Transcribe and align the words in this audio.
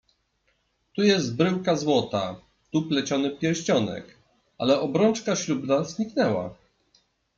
"Tu 0.95 1.03
jest 1.03 1.35
bryłka 1.35 1.75
złota, 1.75 2.35
tu 2.71 2.81
pleciony 2.83 3.29
pierścionek, 3.37 4.15
ale 4.57 4.79
obrączka 4.79 5.35
ślubna 5.35 5.83
zniknęła." 5.83 6.55